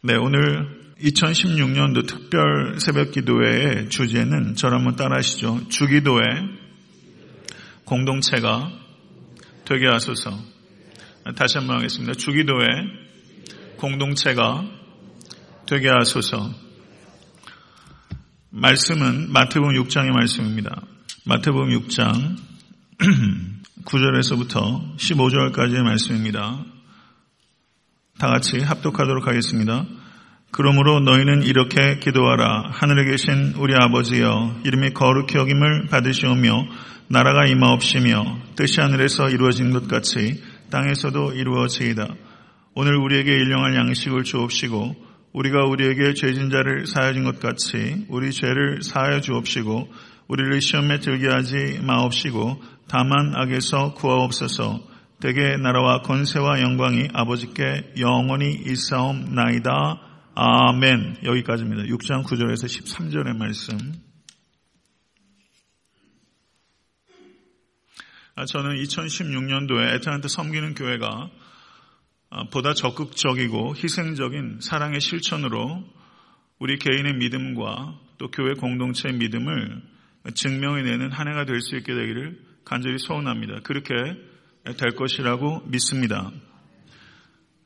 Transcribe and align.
네, 0.00 0.14
오늘 0.14 0.94
2016년도 1.00 2.06
특별 2.06 2.78
새벽 2.78 3.10
기도회의 3.10 3.88
주제는 3.88 4.54
저를 4.54 4.78
한번 4.78 4.94
따라 4.94 5.16
하시죠. 5.16 5.68
주기도회 5.68 6.22
공동체가 7.84 8.70
되게 9.64 9.88
하소서. 9.88 10.30
다시 11.34 11.58
한번 11.58 11.78
하겠습니다. 11.78 12.14
주기도회 12.14 12.64
공동체가 13.78 14.64
되게 15.66 15.88
하소서. 15.88 16.48
말씀은 18.50 19.32
마태복음 19.32 19.74
6장의 19.82 20.12
말씀입니다. 20.12 20.80
마태복음 21.24 21.70
6장 21.70 22.36
9절에서부터 23.84 24.96
15절까지의 24.96 25.82
말씀입니다. 25.82 26.64
다 28.18 28.26
같이 28.26 28.58
합독하도록 28.58 29.28
하겠습니다. 29.28 29.86
그러므로 30.50 30.98
너희는 31.00 31.44
이렇게 31.44 31.98
기도하라. 31.98 32.70
하늘에 32.72 33.04
계신 33.04 33.54
우리 33.58 33.74
아버지여 33.76 34.62
이름이 34.64 34.90
거룩히 34.92 35.36
여김을 35.38 35.86
받으시오며 35.88 36.66
나라가 37.08 37.46
임하옵시며 37.46 38.38
뜻이 38.56 38.80
하늘에서 38.80 39.28
이루어진 39.30 39.70
것 39.70 39.86
같이 39.86 40.42
땅에서도 40.70 41.34
이루어지이다. 41.34 42.08
오늘 42.74 42.96
우리에게 42.96 43.32
일용할 43.32 43.76
양식을 43.76 44.24
주옵시고 44.24 44.96
우리가 45.32 45.64
우리에게 45.66 46.14
죄진 46.14 46.50
자를 46.50 46.86
사하여 46.86 47.12
준 47.12 47.24
것 47.24 47.38
같이 47.38 48.04
우리 48.08 48.32
죄를 48.32 48.82
사하여 48.82 49.20
주옵시고 49.20 49.88
우리를 50.26 50.60
시험에 50.60 50.98
들게 50.98 51.28
하지 51.28 51.78
마옵시고 51.82 52.62
다만 52.88 53.32
악에서 53.36 53.94
구하옵소서 53.94 54.80
대개 55.20 55.56
나라와 55.56 56.02
권세와 56.02 56.60
영광이 56.60 57.08
아버지께 57.12 57.94
영원히 57.98 58.52
있사옵나이다. 58.54 60.00
아멘. 60.36 61.16
여기까지입니다. 61.24 61.82
6장 61.84 62.24
9절에서 62.24 62.66
13절의 62.66 63.36
말씀. 63.36 63.76
아, 68.36 68.44
저는 68.44 68.76
2016년도에 68.76 69.96
애틀란타 69.96 70.28
섬기는 70.28 70.74
교회가 70.76 71.30
아, 72.30 72.44
보다 72.52 72.72
적극적이고 72.74 73.74
희생적인 73.74 74.58
사랑의 74.60 75.00
실천으로 75.00 75.82
우리 76.60 76.78
개인의 76.78 77.14
믿음과 77.14 77.98
또 78.18 78.30
교회 78.30 78.54
공동체의 78.54 79.16
믿음을 79.16 79.82
증명해내는 80.32 81.10
한 81.10 81.26
해가 81.26 81.44
될 81.44 81.60
수 81.60 81.74
있게 81.74 81.92
되기를 81.92 82.38
간절히 82.64 82.98
소원합니다. 82.98 83.62
그렇게 83.64 83.94
될 84.76 84.94
것이라고 84.94 85.62
믿습니다. 85.66 86.30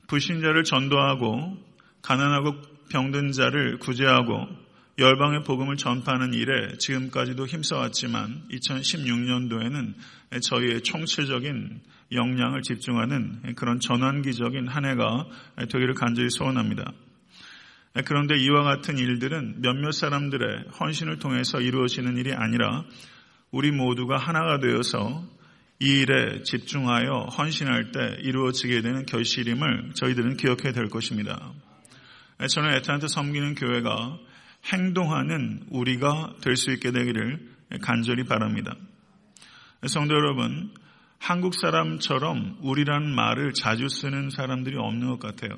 불신자를 0.08 0.64
전도하고 0.64 1.56
가난하고 2.02 2.60
병든 2.90 3.32
자를 3.32 3.78
구제하고 3.78 4.46
열방의 4.98 5.44
복음을 5.44 5.76
전파하는 5.76 6.34
일에 6.34 6.76
지금까지도 6.78 7.46
힘써왔지만 7.46 8.42
2016년도에는 8.50 9.94
저희의 10.42 10.82
총체적인 10.82 11.80
역량을 12.12 12.60
집중하는 12.60 13.54
그런 13.56 13.80
전환기적인 13.80 14.68
한 14.68 14.84
해가 14.84 15.26
되기를 15.70 15.94
간절히 15.94 16.28
소원합니다. 16.30 16.92
그런데 18.04 18.36
이와 18.36 18.62
같은 18.62 18.98
일들은 18.98 19.62
몇몇 19.62 19.92
사람들의 19.92 20.64
헌신을 20.78 21.18
통해서 21.18 21.60
이루어지는 21.60 22.18
일이 22.18 22.32
아니라 22.32 22.84
우리 23.50 23.70
모두가 23.70 24.16
하나가 24.16 24.58
되어서 24.58 25.24
이 25.82 26.02
일에 26.02 26.42
집중하여 26.44 27.26
헌신할 27.36 27.90
때 27.90 28.16
이루어지게 28.20 28.82
되는 28.82 29.04
결실임을 29.04 29.90
저희들은 29.94 30.36
기억해야 30.36 30.72
될 30.72 30.88
것입니다. 30.88 31.52
저는 32.48 32.76
애타한테 32.76 33.08
섬기는 33.08 33.56
교회가 33.56 34.16
행동하는 34.72 35.64
우리가 35.70 36.34
될 36.40 36.54
수 36.54 36.70
있게 36.70 36.92
되기를 36.92 37.40
간절히 37.80 38.22
바랍니다. 38.22 38.76
성도 39.88 40.14
여러분, 40.14 40.70
한국 41.18 41.52
사람처럼 41.56 42.58
우리란 42.60 43.12
말을 43.12 43.52
자주 43.52 43.88
쓰는 43.88 44.30
사람들이 44.30 44.76
없는 44.76 45.08
것 45.08 45.18
같아요. 45.18 45.50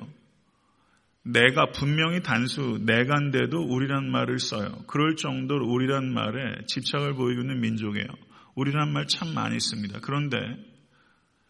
내가 1.21 1.67
분명히 1.71 2.23
단수 2.23 2.79
내간데도 2.83 3.59
우리란 3.59 4.09
말을 4.09 4.39
써요. 4.39 4.71
그럴 4.87 5.17
정도로 5.17 5.67
우리란 5.67 6.11
말에 6.11 6.65
집착을 6.65 7.13
보이고 7.13 7.41
있는 7.41 7.61
민족이에요. 7.61 8.07
우리란 8.55 8.91
말 8.93 9.05
참 9.07 9.33
많이 9.33 9.59
씁니다. 9.59 9.99
그런데 10.01 10.37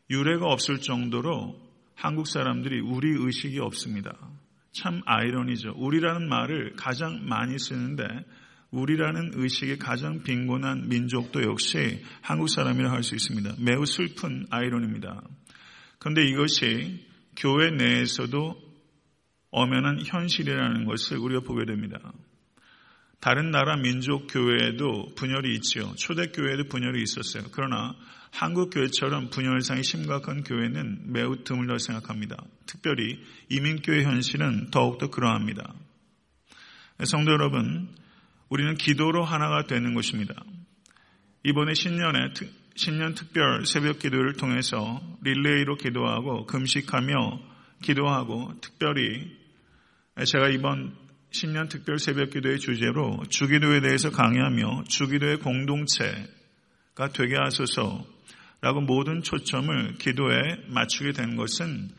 유래가 0.09 0.47
없을 0.47 0.79
정도로 0.79 1.59
한국 1.95 2.27
사람들이 2.27 2.79
우리 2.81 3.09
의식이 3.17 3.59
없습니다. 3.59 4.16
참 4.71 5.01
아이러니죠. 5.05 5.73
우리라는 5.77 6.27
말을 6.27 6.73
가장 6.75 7.25
많이 7.27 7.57
쓰는데 7.57 8.03
우리라는 8.71 9.31
의식이 9.35 9.77
가장 9.77 10.23
빈곤한 10.23 10.89
민족도 10.89 11.44
역시 11.44 12.03
한국 12.21 12.49
사람이라 12.49 12.91
할 12.91 13.03
수 13.03 13.15
있습니다. 13.15 13.55
매우 13.59 13.85
슬픈 13.85 14.45
아이러니입니다. 14.49 15.21
그런데 15.99 16.25
이것이 16.25 17.05
교회 17.38 17.71
내에서도 17.71 18.61
엄연한 19.51 20.01
현실이라는 20.05 20.85
것을 20.85 21.17
우리가 21.17 21.41
보게 21.41 21.65
됩니다. 21.65 21.99
다른 23.25 23.50
나라 23.50 23.75
민족 23.75 24.28
교회에도 24.28 25.16
분열이 25.16 25.56
있지요. 25.56 25.96
초대 25.96 26.28
교회에도 26.28 26.66
분열이 26.66 27.02
있었어요. 27.02 27.46
그러나 27.53 27.96
한국 28.31 28.69
교회처럼 28.69 29.31
분열상이 29.31 29.81
심각한 29.81 30.44
교회는 30.44 31.12
매우 31.12 31.44
드물다고 31.44 31.80
생각합니다. 31.80 32.38
특별히 32.68 33.19
이민교회 33.50 34.03
현실은 34.03 34.69
더욱더 34.69 35.09
그러합니다. 35.09 35.74
성도 37.03 37.31
여러분, 37.31 37.90
우리는 38.50 38.75
기도로 38.75 39.25
하나가 39.25 39.66
되는 39.66 39.96
것입니다. 39.96 40.36
이번에 41.44 41.74
신년에 41.74 42.31
신년 42.75 43.16
특별 43.16 43.66
새벽 43.66 43.97
기도를 43.97 44.34
통해서 44.34 45.02
릴레이로 45.24 45.78
기도하고 45.78 46.46
금식하며 46.46 47.40
기도하고 47.81 48.53
특별히 48.62 49.36
제가 50.28 50.50
이번 50.50 51.04
신년 51.38 51.68
특별 51.68 52.00
새벽 52.00 52.29
기도의 52.29 52.59
주제로 52.59 53.22
주기도에 53.28 53.81
대해서 53.81 54.09
강의하며 54.09 54.85
주기도의 54.88 55.40
공동체가 55.40 57.09
되게 57.13 57.35
하소서라고 57.35 58.79
모든 58.88 59.22
초점을 59.22 59.97
기도에 59.97 60.40
맞추게 60.69 61.12
된 61.12 61.35
것은 61.35 61.90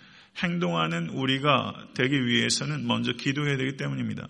행동하는 0.42 1.10
우리가 1.10 1.88
되기 1.94 2.14
위해서는 2.24 2.86
먼저 2.86 3.12
기도해야 3.12 3.58
되기 3.58 3.76
때문입니다. 3.76 4.26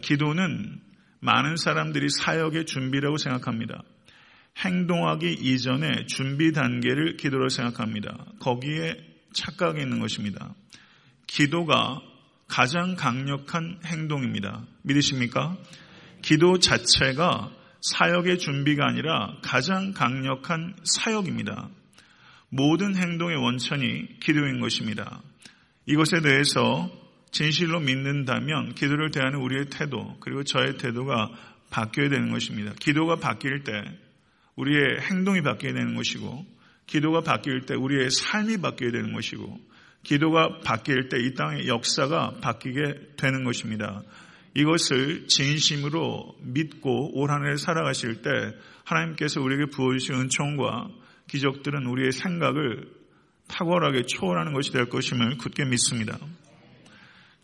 기도는 0.00 0.80
많은 1.20 1.56
사람들이 1.58 2.08
사역의 2.08 2.64
준비라고 2.64 3.18
생각합니다. 3.18 3.82
행동하기 4.64 5.30
이전에 5.42 6.06
준비 6.06 6.52
단계를 6.52 7.18
기도로 7.18 7.50
생각합니다. 7.50 8.32
거기에 8.40 8.96
착각이 9.34 9.78
있는 9.78 10.00
것입니다. 10.00 10.54
기도가 11.26 12.00
가장 12.48 12.96
강력한 12.96 13.78
행동입니다. 13.84 14.64
믿으십니까? 14.82 15.56
기도 16.22 16.58
자체가 16.58 17.52
사역의 17.80 18.38
준비가 18.38 18.86
아니라 18.88 19.36
가장 19.42 19.92
강력한 19.92 20.74
사역입니다. 20.82 21.68
모든 22.48 22.96
행동의 22.96 23.36
원천이 23.36 24.20
기도인 24.20 24.60
것입니다. 24.60 25.22
이것에 25.86 26.20
대해서 26.20 26.90
진실로 27.30 27.78
믿는다면 27.80 28.74
기도를 28.74 29.10
대하는 29.10 29.38
우리의 29.40 29.66
태도 29.66 30.16
그리고 30.20 30.42
저의 30.42 30.78
태도가 30.78 31.30
바뀌어야 31.70 32.08
되는 32.08 32.30
것입니다. 32.30 32.72
기도가 32.80 33.16
바뀔 33.16 33.62
때 33.62 33.72
우리의 34.56 35.00
행동이 35.02 35.42
바뀌어야 35.42 35.74
되는 35.74 35.94
것이고 35.94 36.46
기도가 36.86 37.20
바뀔 37.20 37.66
때 37.66 37.74
우리의 37.74 38.10
삶이 38.10 38.60
바뀌어야 38.62 38.90
되는 38.90 39.12
것이고 39.12 39.67
기도가 40.02 40.60
바뀔 40.64 41.08
때 41.08 41.18
이 41.18 41.34
땅의 41.34 41.68
역사가 41.68 42.36
바뀌게 42.40 43.16
되는 43.16 43.44
것입니다. 43.44 44.02
이것을 44.54 45.28
진심으로 45.28 46.36
믿고 46.42 47.18
올 47.18 47.30
한 47.30 47.44
해를 47.44 47.58
살아가실 47.58 48.22
때 48.22 48.30
하나님께서 48.84 49.40
우리에게 49.40 49.66
부어주신 49.66 50.14
은총과 50.14 50.88
기적들은 51.28 51.86
우리의 51.86 52.12
생각을 52.12 52.88
탁월하게 53.48 54.02
초월하는 54.06 54.52
것이 54.54 54.72
될 54.72 54.88
것임을 54.88 55.36
굳게 55.38 55.64
믿습니다. 55.66 56.18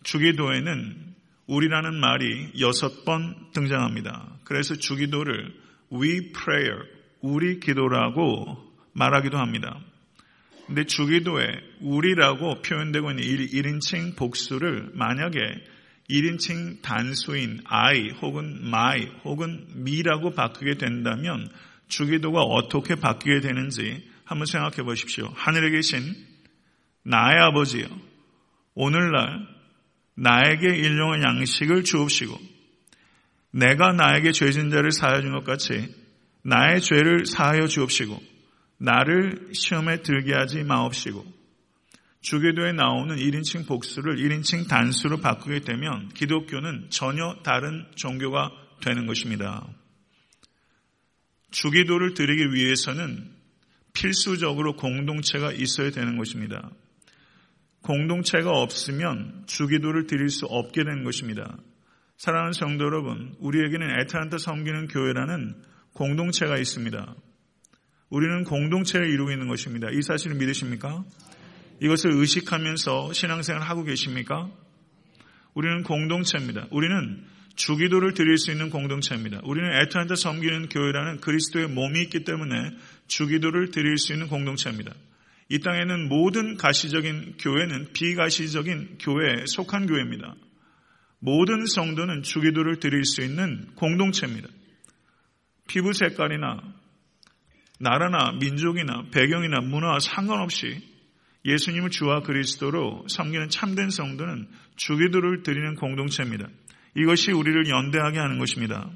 주기도에는 0.02 1.14
우리라는 1.46 1.94
말이 1.94 2.52
여섯 2.60 3.04
번 3.04 3.50
등장합니다. 3.52 4.38
그래서 4.44 4.74
주기도를 4.74 5.52
we 5.92 6.32
prayer, 6.32 6.84
우리 7.20 7.60
기도라고 7.60 8.56
말하기도 8.92 9.36
합니다. 9.38 9.78
근데 10.66 10.84
주기도에 10.84 11.46
우리라고 11.80 12.62
표현되고 12.62 13.10
있는 13.10 13.22
1 13.22 13.66
인칭 13.66 14.14
복수를 14.16 14.90
만약에 14.94 15.38
1인칭 16.08 16.82
단수인 16.82 17.60
I 17.64 18.10
혹은 18.22 18.60
my 18.62 19.06
혹은 19.24 19.66
me라고 19.76 20.30
바꾸게 20.30 20.76
된다면 20.76 21.48
주기도가 21.88 22.40
어떻게 22.40 22.94
바뀌게 22.94 23.40
되는지 23.40 24.08
한번 24.24 24.46
생각해 24.46 24.82
보십시오. 24.84 25.30
하늘에 25.34 25.70
계신 25.70 26.14
나의 27.02 27.38
아버지요. 27.42 27.86
오늘날 28.74 29.46
나에게 30.14 30.76
일용할 30.76 31.22
양식을 31.22 31.84
주옵시고 31.84 32.38
내가 33.50 33.92
나에게 33.92 34.32
죄진 34.32 34.70
자를 34.70 34.90
사하여 34.90 35.20
준 35.20 35.32
것 35.32 35.44
같이 35.44 35.94
나의 36.42 36.80
죄를 36.80 37.26
사하여 37.26 37.66
주옵시고 37.66 38.33
나를 38.84 39.50
시험에 39.52 40.02
들게 40.02 40.34
하지 40.34 40.62
마옵시고 40.62 41.24
주기도에 42.20 42.72
나오는 42.72 43.16
1인칭 43.16 43.66
복수를 43.66 44.16
1인칭 44.16 44.68
단수로 44.68 45.20
바꾸게 45.20 45.60
되면 45.60 46.08
기독교는 46.10 46.88
전혀 46.90 47.36
다른 47.42 47.86
종교가 47.96 48.50
되는 48.80 49.06
것입니다. 49.06 49.66
주기도를 51.50 52.14
드리기 52.14 52.54
위해서는 52.54 53.30
필수적으로 53.92 54.74
공동체가 54.74 55.52
있어야 55.52 55.90
되는 55.90 56.16
것입니다. 56.16 56.70
공동체가 57.82 58.50
없으면 58.50 59.44
주기도를 59.46 60.06
드릴 60.06 60.30
수 60.30 60.46
없게 60.46 60.82
되는 60.82 61.04
것입니다. 61.04 61.58
사랑하는 62.16 62.52
성도 62.52 62.86
여러분, 62.86 63.34
우리에게는 63.38 64.00
에타란타 64.00 64.38
섬기는 64.38 64.88
교회라는 64.88 65.62
공동체가 65.92 66.56
있습니다. 66.56 67.14
우리는 68.10 68.44
공동체를 68.44 69.10
이루고 69.10 69.32
있는 69.32 69.48
것입니다. 69.48 69.88
이 69.90 70.02
사실을 70.02 70.36
믿으십니까? 70.36 71.04
이것을 71.80 72.12
의식하면서 72.12 73.12
신앙생활을 73.12 73.68
하고 73.68 73.82
계십니까? 73.82 74.50
우리는 75.54 75.82
공동체입니다. 75.82 76.66
우리는 76.70 77.24
주기도를 77.56 78.14
드릴 78.14 78.36
수 78.38 78.50
있는 78.50 78.70
공동체입니다. 78.70 79.40
우리는 79.44 79.70
애타한테 79.80 80.16
섬기는 80.16 80.68
교회라는 80.68 81.20
그리스도의 81.20 81.68
몸이 81.68 82.02
있기 82.02 82.24
때문에 82.24 82.54
주기도를 83.06 83.70
드릴 83.70 83.96
수 83.96 84.12
있는 84.12 84.28
공동체입니다. 84.28 84.92
이 85.48 85.60
땅에는 85.60 86.08
모든 86.08 86.56
가시적인 86.56 87.36
교회는 87.38 87.92
비가시적인 87.92 88.98
교회에 89.00 89.44
속한 89.46 89.86
교회입니다. 89.86 90.34
모든 91.20 91.64
성도는 91.66 92.22
주기도를 92.22 92.80
드릴 92.80 93.04
수 93.04 93.22
있는 93.22 93.66
공동체입니다. 93.76 94.48
피부 95.68 95.92
색깔이나 95.92 96.60
나라나 97.80 98.32
민족이나 98.32 99.04
배경이나 99.10 99.60
문화와 99.60 99.98
상관없이 99.98 100.80
예수님을 101.44 101.90
주와 101.90 102.20
그리스도로 102.20 103.04
섬기는 103.08 103.50
참된 103.50 103.90
성도는 103.90 104.48
주기도를 104.76 105.42
드리는 105.42 105.74
공동체입니다. 105.74 106.48
이것이 106.96 107.32
우리를 107.32 107.68
연대하게 107.68 108.18
하는 108.18 108.38
것입니다. 108.38 108.90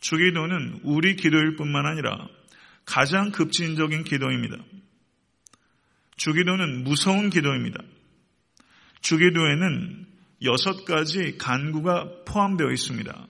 주기도는 0.00 0.80
우리 0.84 1.16
기도일 1.16 1.56
뿐만 1.56 1.86
아니라 1.86 2.28
가장 2.84 3.32
급진적인 3.32 4.04
기도입니다. 4.04 4.56
주기도는 6.16 6.84
무서운 6.84 7.30
기도입니다. 7.30 7.82
주기도에는 9.00 10.06
여섯 10.44 10.84
가지 10.84 11.36
간구가 11.38 12.24
포함되어 12.26 12.70
있습니다. 12.70 13.26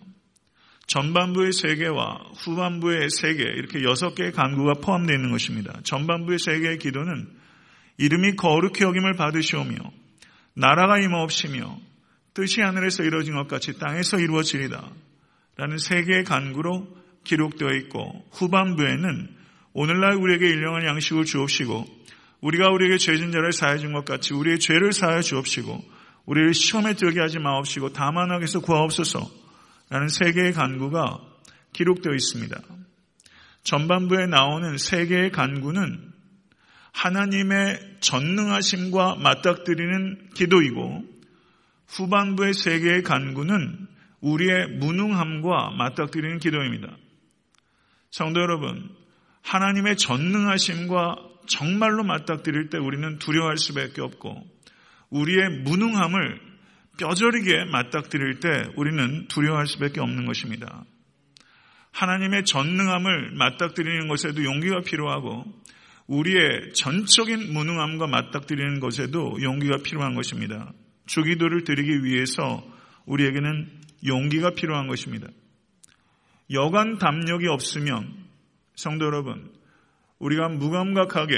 전반부의 0.86 1.52
세 1.52 1.74
개와 1.76 2.18
후반부의 2.36 3.08
세 3.10 3.34
개, 3.34 3.42
이렇게 3.42 3.82
여섯 3.82 4.14
개의 4.14 4.32
간구가 4.32 4.74
포함되어 4.74 5.16
있는 5.16 5.30
것입니다. 5.30 5.80
전반부의 5.82 6.38
세 6.38 6.60
개의 6.60 6.78
기도는 6.78 7.28
이름이 7.98 8.36
거룩히 8.36 8.84
여김을 8.84 9.14
받으시오며, 9.14 9.76
나라가 10.54 10.98
임하옵시며, 10.98 11.78
뜻이 12.34 12.60
하늘에서 12.60 13.02
이루어진 13.04 13.34
것 13.34 13.48
같이 13.48 13.78
땅에서 13.78 14.18
이루어지리다. 14.18 14.90
라는 15.56 15.78
세 15.78 16.02
개의 16.02 16.24
간구로 16.24 16.86
기록되어 17.24 17.68
있고, 17.82 18.24
후반부에는 18.32 19.28
오늘날 19.72 20.14
우리에게 20.14 20.46
일용할 20.48 20.86
양식을 20.86 21.24
주옵시고, 21.24 21.84
우리가 22.40 22.70
우리에게 22.70 22.98
죄진 22.98 23.32
자를 23.32 23.52
사해 23.52 23.78
준 23.78 23.92
것 23.92 24.04
같이 24.04 24.34
우리의 24.34 24.58
죄를 24.58 24.92
사해 24.92 25.22
주옵시고, 25.22 25.82
우리를 26.26 26.52
시험에 26.54 26.94
들게 26.94 27.20
하지 27.20 27.38
마옵시고, 27.38 27.92
다만 27.92 28.30
하게서 28.30 28.60
구하옵소서, 28.60 29.43
라는 29.94 30.08
세 30.08 30.32
개의 30.32 30.52
간구가 30.52 31.20
기록되어 31.72 32.14
있습니다. 32.14 32.60
전반부에 33.62 34.26
나오는 34.26 34.76
세 34.76 35.06
개의 35.06 35.30
간구는 35.30 36.12
하나님의 36.92 37.98
전능하심과 38.00 39.14
맞닥뜨리는 39.22 40.30
기도이고 40.34 41.04
후반부의 41.86 42.54
세 42.54 42.80
개의 42.80 43.04
간구는 43.04 43.86
우리의 44.20 44.78
무능함과 44.78 45.70
맞닥뜨리는 45.78 46.40
기도입니다. 46.40 46.96
성도 48.10 48.40
여러분, 48.40 48.90
하나님의 49.42 49.96
전능하심과 49.96 51.16
정말로 51.46 52.02
맞닥뜨릴 52.02 52.68
때 52.68 52.78
우리는 52.78 53.20
두려워할 53.20 53.58
수밖에 53.58 54.00
없고 54.02 54.44
우리의 55.10 55.60
무능함을 55.62 56.53
뼈저리게 56.98 57.64
맞닥뜨릴 57.66 58.40
때 58.40 58.68
우리는 58.76 59.26
두려워할 59.28 59.66
수밖에 59.66 60.00
없는 60.00 60.26
것입니다. 60.26 60.84
하나님의 61.92 62.44
전능함을 62.44 63.32
맞닥뜨리는 63.32 64.08
것에도 64.08 64.44
용기가 64.44 64.80
필요하고 64.80 65.44
우리의 66.06 66.72
전적인 66.74 67.52
무능함과 67.52 68.06
맞닥뜨리는 68.06 68.80
것에도 68.80 69.36
용기가 69.42 69.78
필요한 69.78 70.14
것입니다. 70.14 70.72
주기도를 71.06 71.64
드리기 71.64 72.04
위해서 72.04 72.62
우리에게는 73.06 73.70
용기가 74.06 74.50
필요한 74.50 74.86
것입니다. 74.86 75.28
여간 76.50 76.98
담력이 76.98 77.46
없으면 77.48 78.24
성도 78.74 79.06
여러분, 79.06 79.50
우리가 80.18 80.48
무감각하게 80.48 81.36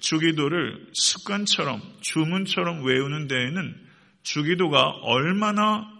주기도를 0.00 0.88
습관처럼 0.92 1.80
주문처럼 2.00 2.84
외우는 2.84 3.28
데에는 3.28 3.87
주기도가 4.22 4.88
얼마나 5.02 5.90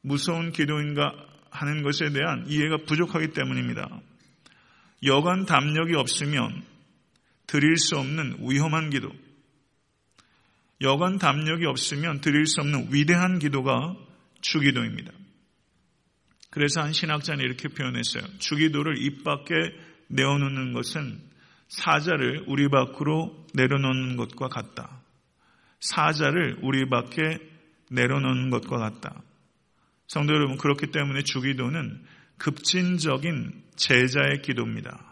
무서운 0.00 0.52
기도인가 0.52 1.12
하는 1.50 1.82
것에 1.82 2.10
대한 2.10 2.46
이해가 2.48 2.78
부족하기 2.86 3.32
때문입니다. 3.32 3.88
여간 5.04 5.46
담력이 5.46 5.94
없으면 5.94 6.64
드릴 7.46 7.76
수 7.76 7.96
없는 7.98 8.38
위험한 8.40 8.90
기도, 8.90 9.10
여간 10.80 11.18
담력이 11.18 11.66
없으면 11.66 12.20
드릴 12.20 12.46
수 12.46 12.60
없는 12.60 12.88
위대한 12.92 13.38
기도가 13.38 13.96
주기도입니다. 14.40 15.12
그래서 16.50 16.80
한 16.80 16.92
신학자는 16.92 17.44
이렇게 17.44 17.68
표현했어요. 17.68 18.22
주기도를 18.38 19.02
입 19.02 19.24
밖에 19.24 19.54
내어놓는 20.08 20.72
것은 20.72 21.20
사자를 21.68 22.44
우리 22.46 22.68
밖으로 22.68 23.46
내려놓는 23.54 24.16
것과 24.16 24.48
같다. 24.48 24.97
사자를 25.80 26.58
우리 26.62 26.88
밖에 26.88 27.38
내려놓는 27.90 28.50
것과 28.50 28.78
같다. 28.78 29.22
성도 30.06 30.34
여러분, 30.34 30.56
그렇기 30.56 30.90
때문에 30.90 31.22
주기도는 31.22 32.02
급진적인 32.38 33.62
제자의 33.76 34.42
기도입니다. 34.42 35.08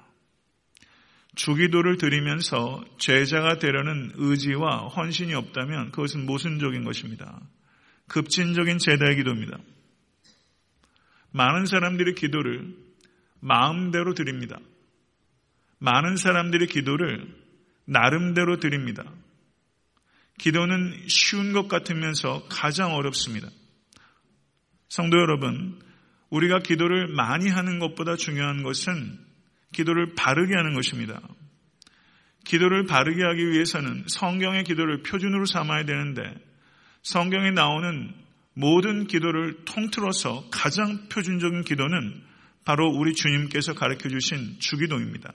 주기도를 1.35 1.99
드리면서 1.99 2.83
제자가 2.99 3.59
되려는 3.59 4.13
의지와 4.15 4.89
헌신이 4.89 5.35
없다면 5.35 5.91
그것은 5.91 6.25
모순적인 6.25 6.85
것입니다. 6.85 7.41
급진적인 8.09 8.79
제자의 8.79 9.17
기도입니다. 9.17 9.59
많은 11.33 11.67
사람들이 11.67 12.15
기도를 12.15 12.75
마음대로 13.41 14.15
드립니다. 14.15 14.59
많은 15.79 16.17
사람들이 16.17 16.67
기도를 16.67 17.27
나름대로 17.85 18.59
드립니다. 18.59 19.05
기도는 20.39 21.09
쉬운 21.09 21.53
것 21.53 21.69
같으면서 21.69 22.47
가장 22.49 22.95
어렵습니다. 22.95 23.49
성도 24.89 25.19
여러분, 25.19 25.81
우리가 26.31 26.61
기도를 26.61 27.09
많이 27.09 27.49
하는 27.49 27.79
것보다 27.79 28.17
중요한 28.17 28.63
것은 28.63 29.19
기도를 29.73 30.15
바르게 30.15 30.55
하는 30.55 30.75
것입니다. 30.75 31.21
기도를 32.45 32.87
바르게 32.87 33.23
하기 33.23 33.51
위해서는 33.51 34.05
성경의 34.07 34.65
기도를 34.65 35.03
표준으로 35.03 35.47
삼아야 35.47 35.85
되는데 35.85 36.23
성경에 37.03 37.51
나오는 37.51 38.15
모든 38.55 39.07
기도를 39.07 39.65
통틀어서 39.65 40.49
가장 40.51 41.09
표준적인 41.09 41.63
기도는 41.63 42.23
바로 42.65 42.89
우리 42.89 43.15
주님께서 43.15 43.75
가르쳐 43.75 44.09
주신 44.09 44.57
주기도입니다. 44.59 45.33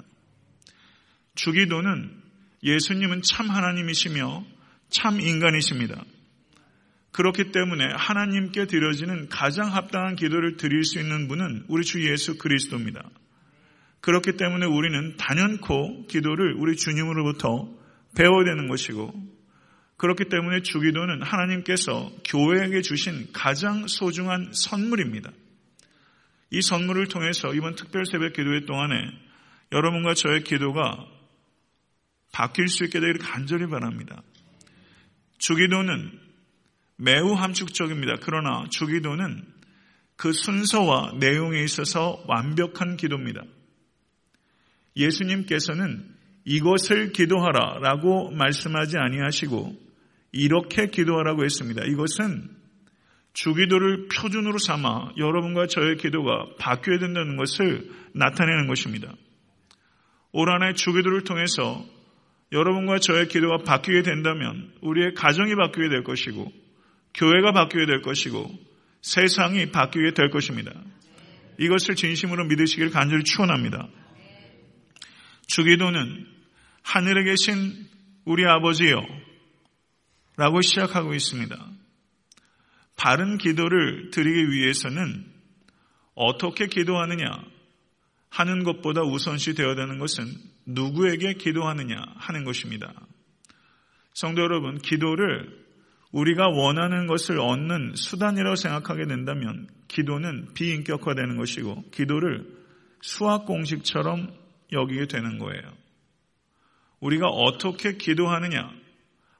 주기도는 1.35 2.11
예수님은 2.63 3.21
참 3.21 3.49
하나님이시며 3.49 4.43
참 4.91 5.19
인간이십니다. 5.19 6.03
그렇기 7.11 7.51
때문에 7.51 7.83
하나님께 7.97 8.67
드려지는 8.67 9.27
가장 9.29 9.73
합당한 9.75 10.15
기도를 10.15 10.57
드릴 10.57 10.83
수 10.83 10.99
있는 10.99 11.27
분은 11.27 11.65
우리 11.67 11.83
주 11.83 12.07
예수 12.09 12.37
그리스도입니다. 12.37 13.09
그렇기 14.01 14.37
때문에 14.37 14.65
우리는 14.65 15.15
단연코 15.17 16.07
기도를 16.07 16.55
우리 16.57 16.75
주님으로부터 16.75 17.69
배워야 18.15 18.45
되는 18.45 18.67
것이고 18.67 19.13
그렇기 19.97 20.25
때문에 20.29 20.61
주기도는 20.61 21.21
하나님께서 21.21 22.11
교회에게 22.25 22.81
주신 22.81 23.31
가장 23.33 23.87
소중한 23.87 24.51
선물입니다. 24.51 25.31
이 26.49 26.61
선물을 26.61 27.07
통해서 27.07 27.53
이번 27.53 27.75
특별 27.75 28.05
새벽 28.05 28.33
기도회 28.33 28.65
동안에 28.65 28.95
여러분과 29.71 30.15
저의 30.15 30.43
기도가 30.43 31.05
바뀔 32.31 32.67
수 32.67 32.83
있게 32.83 32.99
되기를 32.99 33.19
간절히 33.19 33.67
바랍니다. 33.67 34.23
주기도는 35.41 36.19
매우 36.97 37.33
함축적입니다. 37.33 38.17
그러나 38.21 38.65
주기도는 38.69 39.43
그 40.15 40.33
순서와 40.33 41.13
내용에 41.19 41.63
있어서 41.63 42.23
완벽한 42.27 42.95
기도입니다. 42.95 43.41
예수님께서는 44.95 46.05
이것을 46.45 47.11
기도하라 47.11 47.79
라고 47.79 48.29
말씀하지 48.29 48.97
아니하시고 48.97 49.75
이렇게 50.31 50.87
기도하라고 50.87 51.43
했습니다. 51.43 51.85
이것은 51.85 52.47
주기도를 53.33 54.09
표준으로 54.09 54.59
삼아 54.59 55.13
여러분과 55.17 55.65
저의 55.65 55.97
기도가 55.97 56.55
바뀌어야 56.59 56.99
된다는 56.99 57.35
것을 57.35 57.89
나타내는 58.13 58.67
것입니다. 58.67 59.11
올 60.33 60.51
한해 60.51 60.73
주기도를 60.73 61.23
통해서 61.23 61.83
여러분과 62.51 62.99
저의 62.99 63.27
기도가 63.27 63.59
바뀌게 63.63 64.01
된다면 64.03 64.73
우리의 64.81 65.13
가정이 65.13 65.55
바뀌게 65.55 65.89
될 65.89 66.03
것이고 66.03 66.51
교회가 67.13 67.53
바뀌게 67.53 67.85
될 67.85 68.01
것이고 68.01 68.49
세상이 69.01 69.71
바뀌게 69.71 70.13
될 70.13 70.29
것입니다. 70.29 70.71
이것을 71.59 71.95
진심으로 71.95 72.45
믿으시길 72.45 72.91
간절히 72.91 73.23
추원합니다. 73.23 73.87
주기도는 75.47 76.27
하늘에 76.83 77.23
계신 77.23 77.87
우리 78.25 78.45
아버지요 78.45 79.01
라고 80.37 80.61
시작하고 80.61 81.13
있습니다. 81.13 81.55
바른 82.97 83.37
기도를 83.37 84.11
드리기 84.11 84.51
위해서는 84.51 85.25
어떻게 86.15 86.67
기도하느냐 86.67 87.25
하는 88.29 88.63
것보다 88.63 89.01
우선시 89.01 89.55
되어야 89.55 89.75
되는 89.75 89.97
것은 89.97 90.25
누구에게 90.73 91.33
기도하느냐 91.33 92.01
하는 92.15 92.43
것입니다. 92.43 92.93
성도 94.13 94.41
여러분, 94.41 94.77
기도를 94.77 95.61
우리가 96.11 96.49
원하는 96.49 97.07
것을 97.07 97.39
얻는 97.39 97.95
수단이라고 97.95 98.55
생각하게 98.55 99.05
된다면 99.05 99.67
기도는 99.87 100.53
비인격화되는 100.53 101.37
것이고 101.37 101.89
기도를 101.91 102.45
수학 103.01 103.45
공식처럼 103.45 104.33
여기게 104.71 105.07
되는 105.07 105.37
거예요. 105.39 105.61
우리가 106.99 107.27
어떻게 107.27 107.97
기도하느냐 107.97 108.71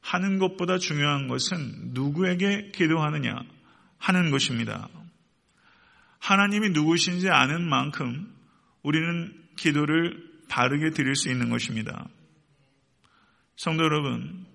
하는 0.02 0.40
것보다 0.40 0.78
중요한 0.78 1.28
것은 1.28 1.92
누구에게 1.94 2.72
기도하느냐 2.72 3.36
하는 3.98 4.32
것입니다. 4.32 4.90
하나님이 6.20 6.70
누구신지 6.70 7.30
아는 7.30 7.68
만큼 7.68 8.34
우리는 8.84 9.34
기도를 9.58 10.31
바르게 10.52 10.90
드릴 10.90 11.16
수 11.16 11.32
있는 11.32 11.50
것입니다. 11.50 12.10
성도 13.56 13.86
여러분, 13.86 14.46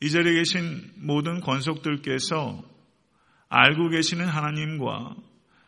이 0.00 0.10
자리에 0.10 0.32
계신 0.32 0.90
모든 0.96 1.40
권속들께서 1.40 2.62
알고 3.50 3.90
계시는 3.90 4.26
하나님과 4.26 5.14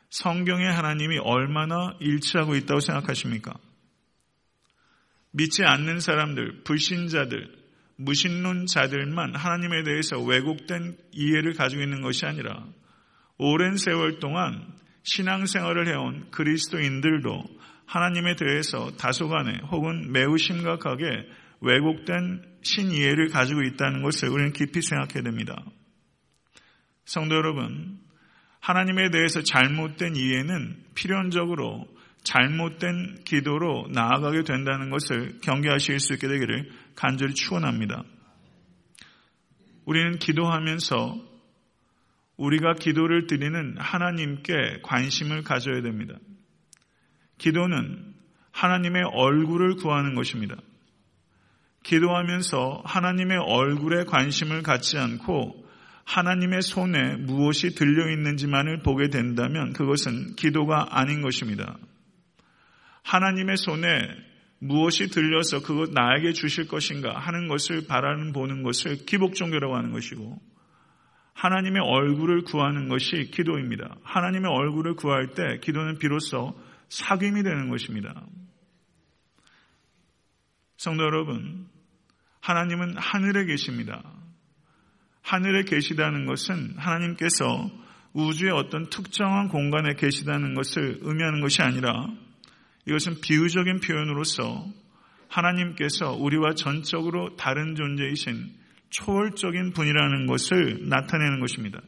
성경의 0.08 0.72
하나님이 0.72 1.18
얼마나 1.18 1.94
일치하고 2.00 2.56
있다고 2.56 2.80
생각하십니까? 2.80 3.52
믿지 5.32 5.62
않는 5.62 6.00
사람들, 6.00 6.62
불신자들, 6.64 7.54
무신론자들만 7.96 9.36
하나님에 9.36 9.82
대해서 9.82 10.18
왜곡된 10.18 10.96
이해를 11.12 11.52
가지고 11.52 11.82
있는 11.82 12.00
것이 12.00 12.24
아니라 12.24 12.66
오랜 13.36 13.76
세월 13.76 14.20
동안 14.20 14.74
신앙생활을 15.02 15.88
해온 15.88 16.30
그리스도인들도 16.30 17.44
하나님에 17.86 18.36
대해서 18.36 18.90
다소간에 18.96 19.60
혹은 19.70 20.12
매우 20.12 20.36
심각하게 20.38 21.06
왜곡된 21.60 22.42
신이해를 22.62 23.28
가지고 23.28 23.62
있다는 23.62 24.02
것을 24.02 24.28
우리는 24.28 24.52
깊이 24.52 24.82
생각해야 24.82 25.22
됩니다. 25.22 25.56
성도 27.04 27.36
여러분, 27.36 27.98
하나님에 28.60 29.10
대해서 29.10 29.42
잘못된 29.42 30.16
이해는 30.16 30.76
필연적으로 30.94 31.86
잘못된 32.24 33.22
기도로 33.24 33.86
나아가게 33.92 34.42
된다는 34.42 34.90
것을 34.90 35.38
경계하실 35.42 36.00
수 36.00 36.14
있게 36.14 36.26
되기를 36.26 36.72
간절히 36.96 37.34
축원합니다. 37.34 38.02
우리는 39.84 40.18
기도하면서 40.18 41.36
우리가 42.36 42.74
기도를 42.74 43.28
드리는 43.28 43.76
하나님께 43.78 44.80
관심을 44.82 45.42
가져야 45.42 45.82
됩니다. 45.82 46.16
기도는 47.38 48.14
하나님의 48.52 49.02
얼굴을 49.12 49.76
구하는 49.76 50.14
것입니다. 50.14 50.56
기도하면서 51.82 52.82
하나님의 52.84 53.38
얼굴에 53.38 54.04
관심을 54.04 54.62
갖지 54.62 54.98
않고 54.98 55.64
하나님의 56.04 56.62
손에 56.62 57.16
무엇이 57.16 57.74
들려 57.74 58.10
있는지만을 58.10 58.82
보게 58.82 59.08
된다면 59.08 59.72
그것은 59.72 60.36
기도가 60.36 60.88
아닌 60.90 61.20
것입니다. 61.20 61.76
하나님의 63.02 63.56
손에 63.56 64.08
무엇이 64.58 65.08
들려서 65.08 65.62
그것 65.62 65.90
나에게 65.92 66.32
주실 66.32 66.66
것인가 66.66 67.18
하는 67.18 67.46
것을 67.46 67.86
바라는 67.86 68.32
보는 68.32 68.62
것을 68.62 69.04
기복종교라고 69.04 69.76
하는 69.76 69.92
것이고 69.92 70.40
하나님의 71.34 71.82
얼굴을 71.82 72.42
구하는 72.42 72.88
것이 72.88 73.30
기도입니다. 73.30 73.96
하나님의 74.02 74.50
얼굴을 74.50 74.94
구할 74.94 75.34
때 75.34 75.58
기도는 75.60 75.98
비로소 75.98 76.58
사귐이 76.88 77.42
되는 77.42 77.68
것입니다. 77.68 78.26
성도 80.76 81.04
여러분, 81.04 81.66
하나님은 82.40 82.96
하늘에 82.96 83.44
계십니다. 83.46 84.02
하늘에 85.22 85.64
계시다는 85.64 86.26
것은 86.26 86.74
하나님께서 86.76 87.70
우주의 88.12 88.52
어떤 88.52 88.88
특정한 88.88 89.48
공간에 89.48 89.94
계시다는 89.94 90.54
것을 90.54 91.00
의미하는 91.02 91.40
것이 91.40 91.60
아니라 91.62 92.06
이것은 92.86 93.20
비유적인 93.20 93.80
표현으로서 93.80 94.66
하나님께서 95.28 96.12
우리와 96.12 96.54
전적으로 96.54 97.36
다른 97.36 97.74
존재이신 97.74 98.54
초월적인 98.90 99.72
분이라는 99.72 100.26
것을 100.26 100.88
나타내는 100.88 101.40
것입니다. 101.40 101.80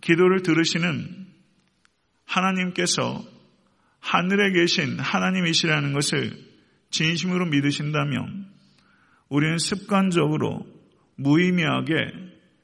기도를 0.00 0.42
들으시는 0.42 1.26
하나님께서 2.24 3.33
하늘에 4.04 4.52
계신 4.52 4.98
하나님이시라는 5.00 5.94
것을 5.94 6.30
진심으로 6.90 7.46
믿으신다면 7.46 8.46
우리는 9.30 9.56
습관적으로 9.56 10.66
무의미하게 11.16 11.94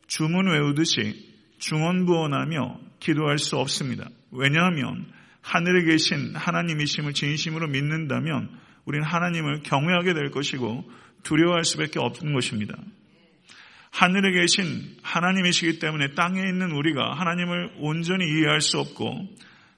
주문 0.07 0.49
외우듯이 0.49 1.35
중언부언하며 1.59 2.81
기도할 3.01 3.39
수 3.39 3.57
없습니다. 3.57 4.07
왜냐하면 4.31 5.07
하늘에 5.41 5.85
계신 5.85 6.37
하나님이심을 6.37 7.15
진심으로 7.15 7.69
믿는다면 7.69 8.51
우리는 8.85 9.07
하나님을 9.07 9.63
경외하게 9.63 10.13
될 10.13 10.31
것이고 10.31 10.85
두려워할 11.23 11.65
수밖에 11.65 11.99
없는 12.01 12.35
것입니다. 12.35 12.75
하늘에 13.91 14.33
계신 14.33 14.95
하나님이시기 15.03 15.79
때문에 15.79 16.13
땅에 16.13 16.41
있는 16.41 16.73
우리가 16.73 17.15
하나님을 17.15 17.77
온전히 17.79 18.27
이해할 18.27 18.61
수 18.61 18.79
없고 18.79 19.27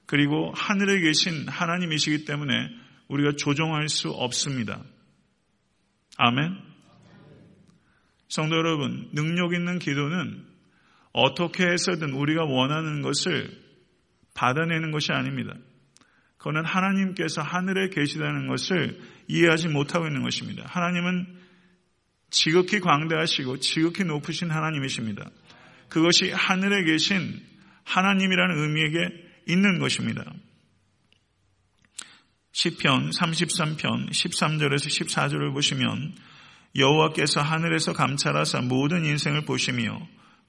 그리고 0.05 0.51
하늘에 0.55 0.99
계신 0.99 1.47
하나님이시기 1.47 2.25
때문에 2.25 2.69
우리가 3.07 3.33
조종할 3.37 3.89
수 3.89 4.09
없습니다. 4.09 4.81
아멘. 6.17 6.57
성도 8.27 8.55
여러분, 8.55 9.09
능력 9.13 9.53
있는 9.53 9.79
기도는 9.79 10.45
어떻게 11.11 11.65
해서든 11.65 12.13
우리가 12.13 12.43
원하는 12.45 13.01
것을 13.01 13.49
받아내는 14.33 14.91
것이 14.91 15.11
아닙니다. 15.11 15.53
그거는 16.37 16.65
하나님께서 16.65 17.41
하늘에 17.41 17.89
계시다는 17.89 18.47
것을 18.47 18.99
이해하지 19.27 19.69
못하고 19.69 20.07
있는 20.07 20.23
것입니다. 20.23 20.65
하나님은 20.67 21.41
지극히 22.31 22.79
광대하시고 22.79 23.59
지극히 23.59 24.03
높으신 24.03 24.49
하나님이십니다. 24.49 25.29
그것이 25.89 26.31
하늘에 26.31 26.83
계신 26.83 27.39
하나님이라는 27.83 28.57
의미에게 28.57 29.32
있는 29.47 29.79
것입니다. 29.79 30.23
시편 32.51 33.09
33편 33.09 34.09
13절에서 34.11 34.87
14절을 34.87 35.53
보시면 35.53 36.15
여호와께서 36.75 37.41
하늘에서 37.41 37.93
감찰하사 37.93 38.61
모든 38.61 39.05
인생을 39.05 39.45
보시며 39.45 39.99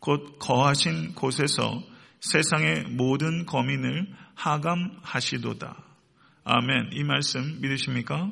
곧 0.01 0.39
거하신 0.39 1.15
곳에서 1.15 1.83
세상의 2.21 2.85
모든 2.91 3.47
거민을 3.47 4.07
하감하시도다. 4.35 5.77
아멘. 6.45 6.91
이 6.93 7.05
말씀 7.05 7.61
믿으십니까? 7.61 8.31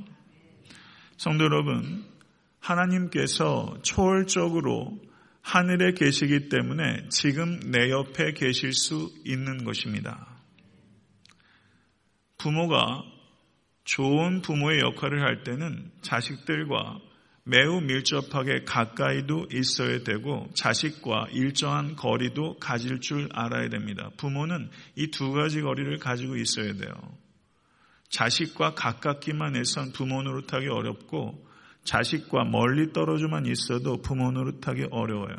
성도 1.16 1.44
여러분, 1.44 2.04
하나님께서 2.60 3.78
초월적으로 3.82 5.00
하늘에 5.40 5.92
계시기 5.92 6.48
때문에 6.48 7.08
지금 7.08 7.58
내 7.70 7.90
옆에 7.90 8.32
계실 8.32 8.72
수 8.72 9.12
있는 9.24 9.64
것입니다. 9.64 10.31
부모가 12.42 13.04
좋은 13.84 14.42
부모의 14.42 14.80
역할을 14.80 15.22
할 15.22 15.44
때는 15.44 15.92
자식들과 16.02 16.98
매우 17.44 17.80
밀접하게 17.80 18.64
가까이도 18.64 19.46
있어야 19.52 20.02
되고 20.02 20.48
자식과 20.54 21.28
일정한 21.32 21.94
거리도 21.94 22.58
가질 22.58 23.00
줄 23.00 23.28
알아야 23.32 23.68
됩니다. 23.68 24.10
부모는 24.16 24.70
이 24.96 25.08
두 25.10 25.32
가지 25.32 25.60
거리를 25.60 25.96
가지고 25.98 26.36
있어야 26.36 26.72
돼요. 26.74 26.92
자식과 28.10 28.74
가깝기만 28.74 29.56
해선 29.56 29.92
부모 29.92 30.22
노릇하기 30.22 30.66
어렵고 30.68 31.46
자식과 31.84 32.44
멀리 32.44 32.92
떨어져만 32.92 33.46
있어도 33.46 34.02
부모 34.02 34.32
노릇하기 34.32 34.88
어려워요. 34.90 35.36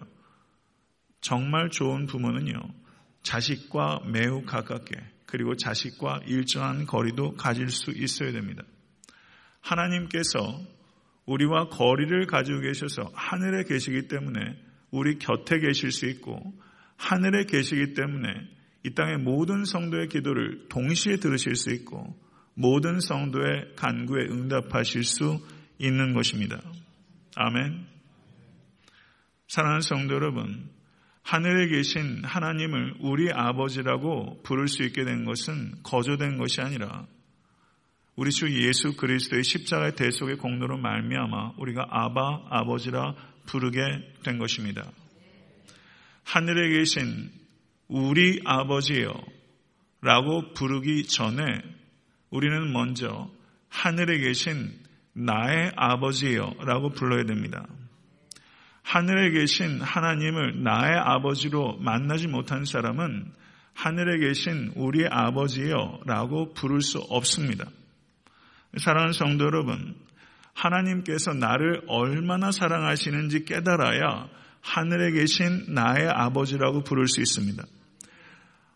정말 1.22 1.70
좋은 1.70 2.06
부모는요. 2.06 2.60
자식과 3.24 4.02
매우 4.08 4.44
가깝게 4.44 5.13
그리고 5.34 5.56
자식과 5.56 6.20
일정한 6.28 6.86
거리도 6.86 7.34
가질 7.34 7.70
수 7.70 7.90
있어야 7.90 8.32
됩니다. 8.32 8.62
하나님께서 9.62 10.62
우리와 11.26 11.70
거리를 11.70 12.28
가지고 12.28 12.60
계셔서 12.60 13.10
하늘에 13.16 13.64
계시기 13.64 14.08
때문에 14.08 14.40
우리 14.92 15.18
곁에 15.18 15.58
계실 15.58 15.92
수 15.92 16.06
있고 16.06 16.40
하늘에 16.98 17.46
계시기 17.46 17.96
때문에 17.96 18.30
이 18.84 18.94
땅의 18.94 19.18
모든 19.24 19.66
성도의 19.66 20.10
기도를 20.10 20.68
동시에 20.70 21.16
들으실 21.16 21.56
수 21.56 21.72
있고 21.72 22.16
모든 22.54 23.00
성도의 23.00 23.74
간구에 23.76 24.26
응답하실 24.30 25.04
수 25.04 25.40
있는 25.80 26.14
것입니다. 26.14 26.62
아멘. 27.36 27.88
사랑하는 29.48 29.82
성도 29.82 30.14
여러분, 30.14 30.70
하늘에 31.24 31.68
계신 31.70 32.24
하나님을 32.24 32.96
우리 33.00 33.32
아버지라고 33.32 34.42
부를 34.44 34.68
수 34.68 34.84
있게 34.84 35.06
된 35.06 35.26
것은 35.26 35.82
거저된 35.84 36.38
것이 36.38 36.62
아니라 36.62 37.08
우리 38.16 38.30
주 38.32 38.52
예수 38.68 38.96
그리스도의 38.96 39.44
십자가의 39.44 39.96
대속의 39.96 40.38
공로로 40.38 40.78
말미암아 40.78 41.54
우리가 41.58 41.88
아바 41.90 42.48
아버지라 42.50 43.16
부르게 43.48 43.82
된 44.24 44.38
것입니다. 44.38 44.92
하늘에 46.24 46.78
계신 46.78 47.32
우리 47.88 48.40
아버지요 48.46 49.14
라고 50.02 50.54
부르기 50.54 51.06
전에 51.08 51.62
우리는 52.30 52.72
먼저 52.72 53.30
하늘에 53.70 54.20
계신 54.20 54.72
나의 55.14 55.72
아버지요 55.76 56.54
라고 56.66 56.90
불러야 56.90 57.24
됩니다. 57.26 57.66
하늘에 58.84 59.32
계신 59.32 59.82
하나님을 59.82 60.64
나의 60.64 60.98
아버지로 60.98 61.78
만나지 61.80 62.28
못한 62.28 62.66
사람은 62.66 63.32
하늘에 63.74 64.20
계신 64.20 64.72
우리 64.76 65.08
아버지요 65.08 66.02
라고 66.06 66.54
부를 66.54 66.82
수 66.82 67.00
없습니다. 67.00 67.66
사랑하는 68.78 69.14
성도 69.14 69.46
여러분, 69.46 69.96
하나님께서 70.54 71.34
나를 71.34 71.82
얼마나 71.88 72.52
사랑하시는지 72.52 73.46
깨달아야 73.46 74.28
하늘에 74.62 75.12
계신 75.12 75.66
나의 75.74 76.08
아버지라고 76.10 76.84
부를 76.84 77.08
수 77.08 77.20
있습니다. 77.22 77.64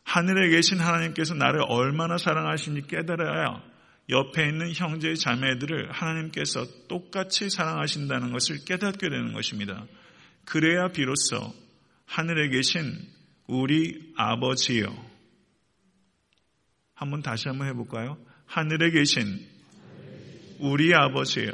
하늘에 0.03 0.49
계신 0.49 0.79
하나님께서 0.79 1.33
나를 1.35 1.61
얼마나 1.67 2.17
사랑하시는지 2.17 2.87
깨달아야 2.87 3.61
옆에 4.09 4.47
있는 4.47 4.71
형제 4.73 5.15
자매들을 5.15 5.91
하나님께서 5.91 6.65
똑같이 6.87 7.49
사랑하신다는 7.49 8.31
것을 8.31 8.63
깨닫게 8.65 9.09
되는 9.09 9.33
것입니다. 9.33 9.85
그래야 10.45 10.87
비로소 10.89 11.53
하늘에 12.05 12.49
계신 12.49 12.97
우리 13.47 14.13
아버지요. 14.15 14.87
한번 16.93 17.21
다시 17.21 17.49
한번 17.49 17.67
해볼까요? 17.67 18.17
하늘에 18.45 18.91
계신 18.91 19.45
우리 20.59 20.93
아버지예요. 20.95 21.51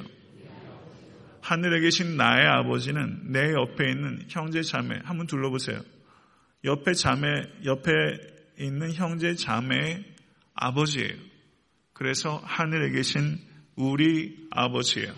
하늘에 1.41 1.81
계신 1.81 2.15
나의 2.15 2.47
아버지는 2.47 3.31
내 3.31 3.51
옆에 3.51 3.89
있는 3.89 4.25
형제 4.29 4.61
자매 4.61 4.99
한번 5.03 5.27
둘러보세요. 5.27 5.81
옆에 6.63 6.93
자매 6.93 7.27
옆에 7.65 7.91
있는 8.59 8.93
형제 8.93 9.35
자매의 9.35 10.05
아버지예요. 10.53 11.32
그래서 11.93 12.37
하늘에 12.43 12.89
계신 12.89 13.39
우리 13.75 14.47
아버지예요. 14.51 15.13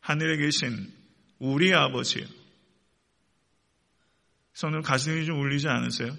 하늘에 0.00 0.36
계신 0.36 0.92
우리 1.38 1.74
아버지예요. 1.74 2.26
손을 4.52 4.82
가슴이 4.82 5.24
좀 5.24 5.40
울리지 5.40 5.68
않으세요? 5.68 6.14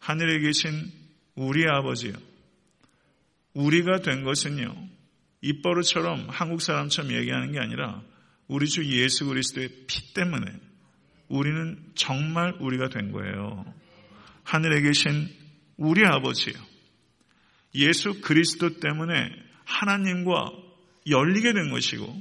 하늘에 0.00 0.40
계신 0.40 0.90
우리 1.34 1.66
아버지요. 1.68 2.12
우리가 3.54 4.00
된 4.00 4.24
것은요. 4.24 4.88
입버릇처럼 5.42 6.28
한국 6.28 6.60
사람처럼 6.62 7.12
얘기하는 7.12 7.52
게 7.52 7.58
아니라 7.58 8.02
우리 8.46 8.66
주 8.66 8.84
예수 8.84 9.26
그리스도의 9.26 9.68
피 9.86 10.12
때문에 10.14 10.46
우리는 11.28 11.92
정말 11.94 12.54
우리가 12.60 12.88
된 12.88 13.12
거예요. 13.12 13.64
하늘에 14.42 14.80
계신 14.82 15.28
우리 15.76 16.04
아버지요. 16.04 16.69
예수 17.74 18.20
그리스도 18.20 18.80
때문에 18.80 19.30
하나님과 19.64 20.52
열리게 21.08 21.52
된 21.52 21.70
것이고 21.70 22.14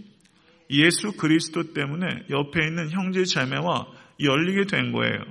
예수 0.72 1.14
그리스도 1.14 1.74
때문에 1.74 2.26
옆에 2.30 2.66
있는 2.68 2.92
형제 2.92 3.24
자매와 3.24 3.88
열리게 4.22 4.66
된 4.66 4.92
거예요. 4.92 5.24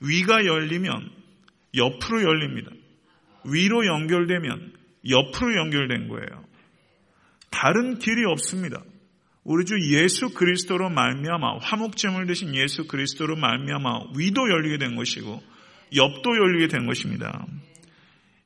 위가 0.00 0.44
열리면 0.44 1.10
옆으로 1.76 2.22
열립니다. 2.22 2.70
위로 3.44 3.86
연결되면 3.86 4.72
옆으로 5.08 5.56
연결된 5.56 6.08
거예요. 6.08 6.44
다른 7.50 7.98
길이 7.98 8.24
없습니다. 8.26 8.82
우리 9.44 9.64
주 9.64 9.74
예수 9.94 10.34
그리스도로 10.34 10.90
말미암아 10.90 11.58
화목제물 11.60 12.26
되신 12.26 12.54
예수 12.54 12.86
그리스도로 12.86 13.36
말미암아 13.36 14.12
위도 14.16 14.50
열리게 14.50 14.78
된 14.78 14.96
것이고 14.96 15.42
옆도 15.94 16.36
열리게 16.36 16.68
된 16.68 16.86
것입니다. 16.86 17.46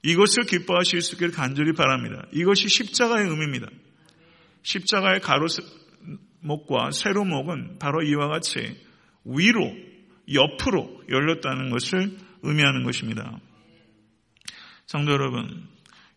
이것을 0.04 0.44
기뻐하실 0.44 1.00
수 1.00 1.14
있기를 1.14 1.32
간절히 1.32 1.72
바랍니다. 1.72 2.26
이것이 2.30 2.68
십자가의 2.68 3.26
의미입니다. 3.26 3.68
십자가의 4.62 5.20
가로목과 5.20 6.90
세로목은 6.92 7.78
바로 7.78 8.02
이와 8.02 8.28
같이 8.28 8.78
위로 9.24 9.74
옆으로 10.32 11.04
열렸다는 11.08 11.70
것을 11.70 12.18
의미하는 12.42 12.84
것입니다. 12.84 13.40
성도 14.86 15.12
여러분, 15.12 15.66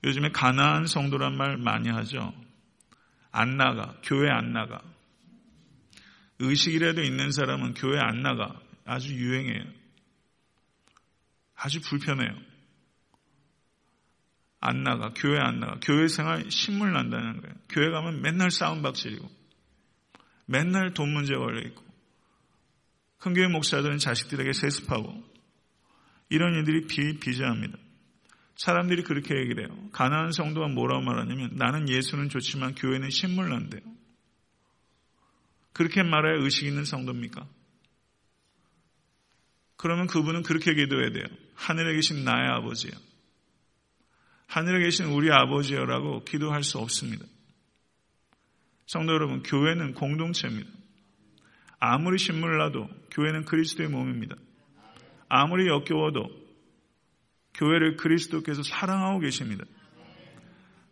요즘에 0.04 0.32
가나안 0.34 0.86
성도란 0.86 1.38
말 1.38 1.58
많이 1.58 1.89
하죠. 1.89 2.34
안 3.32 3.56
나가. 3.56 3.95
교회 4.04 4.30
안 4.30 4.52
나가. 4.52 4.82
의식이라도 6.39 7.04
있는 7.04 7.32
사람은 7.32 7.73
교회 7.76 8.00
안 8.00 8.21
나가. 8.21 8.60
아주 8.86 9.13
유행해요. 9.13 9.63
아주 11.56 11.80
불편해요. 11.82 12.47
안 14.60 14.84
나가. 14.84 15.13
교회 15.15 15.39
안 15.39 15.60
나가. 15.60 15.80
교회 15.82 16.08
생활 16.08 16.50
신물 16.50 16.93
난다는 16.93 17.41
거예요. 17.41 17.56
교회 17.70 17.89
가면 17.89 18.22
맨날 18.22 18.52
싸움박질이고 18.52 19.30
맨날 20.46 20.93
돈 20.93 21.13
문제 21.13 21.36
걸려있고 21.36 21.84
큰 23.20 23.34
교회 23.34 23.48
목사들은 23.48 23.98
자식들에게 23.98 24.54
세습하고 24.54 25.24
이런 26.30 26.54
일들이 26.56 26.88
비 26.88 27.20
비자합니다. 27.20 27.78
사람들이 28.56 29.04
그렇게 29.04 29.36
얘기를 29.36 29.70
해요. 29.70 29.89
가난한 29.91 30.32
성도가 30.32 30.67
뭐라고 30.70 31.04
말하냐면 31.04 31.52
나는 31.56 31.89
예수는 31.89 32.30
좋지만 32.30 32.76
교회는 32.76 33.10
신물 33.10 33.50
난대요. 33.50 33.82
그렇게 35.74 36.02
말해야 36.02 36.41
의식 36.41 36.65
있는 36.65 36.86
성도입니까? 36.86 37.48
그러면 39.76 40.08
그분은 40.08 40.41
그렇게 40.41 40.74
기도해야 40.74 41.12
돼요. 41.12 41.26
하늘에 41.54 41.93
계신 41.93 42.24
나의 42.24 42.50
아버지요. 42.50 42.91
하늘에 44.48 44.84
계신 44.84 45.08
우리 45.08 45.32
아버지여라고 45.32 46.24
기도할 46.24 46.64
수 46.64 46.80
없습니다. 46.80 47.26
성도 48.86 49.14
여러분, 49.14 49.44
교회는 49.44 49.94
공동체입니다. 49.94 50.70
아무리 51.80 52.18
신물나도 52.18 52.90
교회는 53.12 53.46
그리스도의 53.46 53.90
몸입니다. 53.90 54.36
아무리 55.30 55.68
역겨워도 55.68 56.48
교회를 57.54 57.98
그리스도께서 57.98 58.64
사랑하고 58.64 59.20
계십니다. 59.20 59.66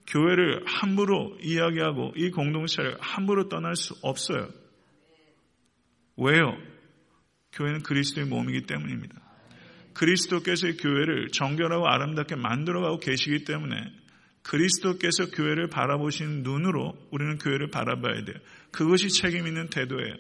교회를 0.07 0.63
함부로 0.67 1.35
이야기하고 1.41 2.13
이 2.15 2.29
공동체를 2.31 2.97
함부로 2.99 3.49
떠날 3.49 3.75
수 3.75 3.95
없어요. 4.03 4.49
왜요? 6.17 6.57
교회는 7.53 7.81
그리스도의 7.83 8.27
몸이기 8.27 8.67
때문입니다. 8.67 9.24
그리스도께서 9.95 10.67
교회를 10.77 11.29
정결하고 11.29 11.87
아름답게 11.87 12.35
만들어가고 12.35 12.99
계시기 12.99 13.45
때문에 13.45 13.75
그리스도께서 14.43 15.31
교회를 15.31 15.69
바라보시는 15.69 16.43
눈으로 16.43 16.95
우리는 17.11 17.37
교회를 17.39 17.71
바라봐야 17.71 18.23
돼요. 18.25 18.35
그것이 18.71 19.09
책임 19.09 19.47
있는 19.47 19.69
태도예요. 19.69 20.13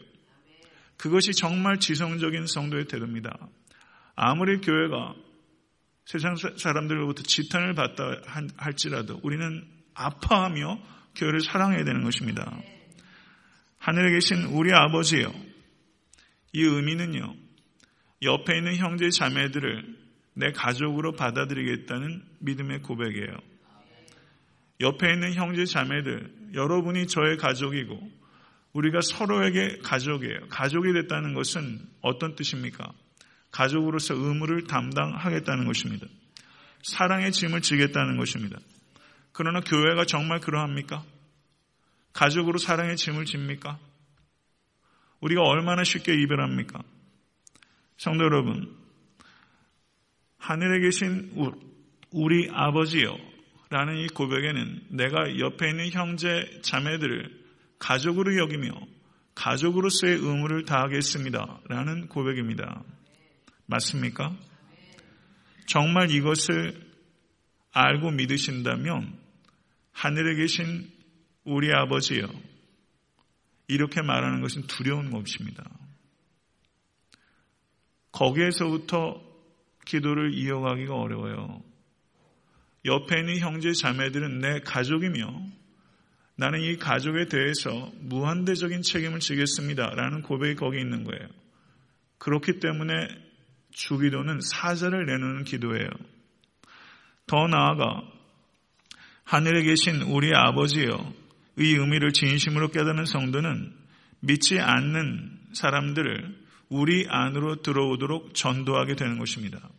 그것이 0.97 1.33
정말 1.33 1.77
지성적인 1.79 2.47
성도의 2.47 2.85
태도입니다. 2.85 3.37
아무리 4.15 4.59
교회가 4.61 5.13
세상 6.05 6.35
사람들로부터 6.35 7.23
지탄을 7.23 7.73
받다 7.73 8.03
할지라도 8.57 9.19
우리는 9.23 9.63
아파하며 9.93 10.79
교회를 11.15 11.41
사랑해야 11.41 11.83
되는 11.83 12.03
것입니다. 12.03 12.59
하늘에 13.77 14.13
계신 14.13 14.45
우리 14.45 14.73
아버지요. 14.73 15.31
이 16.53 16.61
의미는요. 16.61 17.44
옆에 18.25 18.57
있는 18.57 18.75
형제 18.75 19.09
자매들을 19.09 19.95
내 20.33 20.51
가족으로 20.51 21.13
받아들이겠다는 21.13 22.23
믿음의 22.39 22.81
고백이에요. 22.81 23.37
옆에 24.81 25.13
있는 25.13 25.33
형제 25.33 25.65
자매들, 25.65 26.51
여러분이 26.53 27.07
저의 27.07 27.37
가족이고 27.37 28.11
우리가 28.73 28.99
서로에게 29.01 29.77
가족이에요. 29.83 30.47
가족이 30.49 30.91
됐다는 30.93 31.33
것은 31.33 31.79
어떤 32.01 32.35
뜻입니까? 32.35 32.91
가족으로서 33.51 34.13
의무를 34.15 34.67
담당하겠다는 34.67 35.65
것입니다. 35.65 36.07
사랑의 36.83 37.31
짐을 37.31 37.61
지겠다는 37.61 38.17
것입니다. 38.17 38.59
그러나 39.31 39.61
교회가 39.61 40.05
정말 40.05 40.39
그러합니까? 40.39 41.03
가족으로 42.11 42.57
사랑의 42.57 42.97
짐을 42.97 43.25
집니까? 43.25 43.79
우리가 45.21 45.41
얼마나 45.41 45.85
쉽게 45.85 46.13
이별합니까? 46.13 46.81
성도 47.97 48.25
여러분, 48.25 48.75
하늘에 50.37 50.79
계신 50.81 51.31
우리 52.11 52.49
아버지요. 52.51 53.15
라는 53.69 53.97
이 53.97 54.07
고백에는 54.07 54.87
내가 54.89 55.39
옆에 55.39 55.69
있는 55.69 55.89
형제, 55.91 56.59
자매들을 56.61 57.45
가족으로 57.79 58.37
여기며 58.37 58.71
가족으로서의 59.33 60.17
의무를 60.17 60.65
다하겠습니다. 60.65 61.61
라는 61.67 62.07
고백입니다. 62.07 62.83
맞습니까? 63.65 64.35
정말 65.65 66.11
이것을 66.11 66.79
알고 67.71 68.11
믿으신다면 68.11 69.17
하늘에 69.91 70.35
계신 70.35 70.89
우리 71.43 71.73
아버지요. 71.73 72.27
이렇게 73.67 74.01
말하는 74.01 74.41
것은 74.41 74.67
두려운 74.67 75.09
것입니다. 75.11 75.63
거기에서부터 78.15 79.21
기도를 79.85 80.33
이어가기가 80.33 80.95
어려워요. 80.95 81.61
옆에 82.85 83.19
있는 83.19 83.39
형제 83.39 83.73
자매들은 83.73 84.39
내 84.39 84.59
가족이며 84.61 85.27
나는 86.37 86.61
이 86.61 86.77
가족에 86.77 87.27
대해서 87.27 87.91
무한대적인 88.01 88.81
책임을 88.81 89.19
지겠습니다. 89.19 89.95
라는 89.95 90.21
고백이 90.21 90.55
거기 90.55 90.79
있는 90.79 91.03
거예요. 91.03 91.27
그렇기 92.17 92.59
때문에 92.59 93.07
주기도는 93.71 94.39
사자를 94.41 95.05
내놓는 95.05 95.43
기도예요. 95.43 95.89
더 97.27 97.47
나아가 97.47 98.01
하늘에 99.23 99.63
계신 99.63 100.01
우리 100.03 100.33
아버지여 100.33 101.13
의 101.57 101.73
의미를 101.73 102.11
진심으로 102.11 102.69
깨닫는 102.69 103.05
성도는 103.05 103.73
믿지 104.19 104.59
않는 104.59 105.39
사람들을 105.53 106.44
우리 106.69 107.05
안으로 107.09 107.61
들어오도록 107.61 108.33
전도하게 108.33 108.95
되는 108.95 109.17
것입니다. 109.19 109.69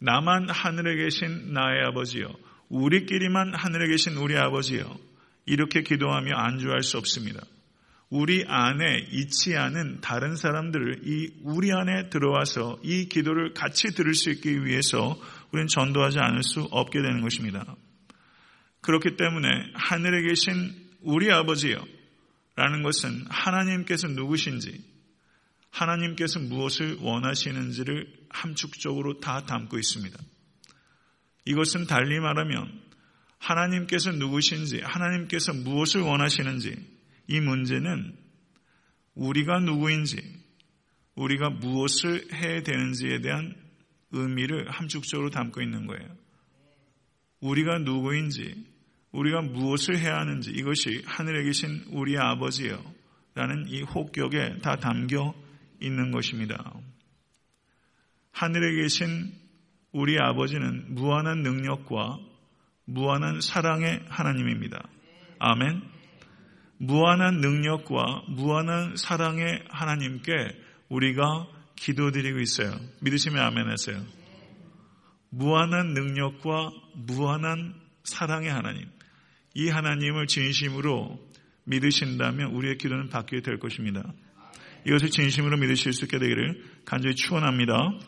나만 0.00 0.48
하늘에 0.48 0.96
계신 0.96 1.52
나의 1.52 1.84
아버지여, 1.86 2.28
우리끼리만 2.68 3.54
하늘에 3.54 3.88
계신 3.88 4.16
우리 4.16 4.36
아버지여, 4.36 4.98
이렇게 5.46 5.82
기도하며 5.82 6.34
안주할 6.34 6.82
수 6.82 6.98
없습니다. 6.98 7.40
우리 8.10 8.44
안에 8.46 9.06
있지 9.10 9.56
않은 9.56 10.02
다른 10.02 10.36
사람들을 10.36 11.00
이 11.04 11.32
우리 11.44 11.72
안에 11.72 12.10
들어와서 12.10 12.78
이 12.82 13.08
기도를 13.08 13.54
같이 13.54 13.94
들을 13.94 14.12
수 14.12 14.30
있기 14.30 14.66
위해서 14.66 15.18
우리는 15.50 15.66
전도하지 15.66 16.18
않을 16.18 16.42
수 16.42 16.60
없게 16.70 17.00
되는 17.00 17.22
것입니다. 17.22 17.74
그렇기 18.82 19.16
때문에 19.16 19.48
하늘에 19.74 20.28
계신 20.28 20.74
우리 21.00 21.32
아버지요 21.32 21.82
라는 22.54 22.82
것은 22.82 23.24
하나님께서 23.30 24.08
누구신지 24.08 24.91
하나님께서 25.72 26.38
무엇을 26.38 26.98
원하시는지를 27.00 28.06
함축적으로 28.28 29.20
다 29.20 29.44
담고 29.44 29.78
있습니다. 29.78 30.18
이것은 31.46 31.86
달리 31.86 32.20
말하면 32.20 32.80
하나님께서 33.38 34.12
누구신지, 34.12 34.80
하나님께서 34.80 35.52
무엇을 35.52 36.02
원하시는지, 36.02 36.76
이 37.26 37.40
문제는 37.40 38.16
우리가 39.14 39.58
누구인지, 39.60 40.16
우리가 41.16 41.50
무엇을 41.50 42.32
해야 42.32 42.62
되는지에 42.62 43.20
대한 43.20 43.56
의미를 44.12 44.70
함축적으로 44.70 45.30
담고 45.30 45.60
있는 45.60 45.86
거예요. 45.86 46.08
우리가 47.40 47.78
누구인지, 47.78 48.66
우리가 49.10 49.40
무엇을 49.40 49.98
해야 49.98 50.18
하는지, 50.18 50.50
이것이 50.50 51.02
하늘에 51.06 51.42
계신 51.44 51.84
우리 51.88 52.16
아버지요. 52.16 52.82
라는 53.34 53.66
이 53.68 53.82
혹격에 53.82 54.58
다 54.62 54.76
담겨 54.76 55.34
있는 55.82 56.10
것입니다. 56.10 56.72
하늘에 58.32 58.82
계신 58.82 59.32
우리 59.92 60.18
아버지는 60.18 60.94
무한한 60.94 61.42
능력과 61.42 62.18
무한한 62.84 63.40
사랑의 63.40 64.02
하나님입니다. 64.08 64.82
아멘. 65.38 65.82
무한한 66.78 67.40
능력과 67.40 68.24
무한한 68.28 68.96
사랑의 68.96 69.62
하나님께 69.68 70.32
우리가 70.88 71.46
기도드리고 71.76 72.40
있어요. 72.40 72.74
믿으시면 73.00 73.42
아멘 73.42 73.68
하세요. 73.68 74.02
무한한 75.30 75.94
능력과 75.94 76.70
무한한 76.94 77.74
사랑의 78.04 78.50
하나님. 78.50 78.88
이 79.54 79.68
하나님을 79.68 80.26
진심으로 80.26 81.18
믿으신다면 81.64 82.52
우리의 82.52 82.78
기도는 82.78 83.08
바뀌게 83.08 83.42
될 83.42 83.58
것입니다. 83.58 84.12
이것을 84.86 85.10
진심으로 85.10 85.56
믿으실 85.56 85.92
수 85.92 86.04
있게 86.04 86.18
되기를 86.18 86.62
간절히 86.84 87.14
축원합니다. 87.14 87.98